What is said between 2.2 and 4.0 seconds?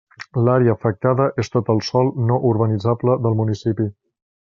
no urbanitzable del municipi.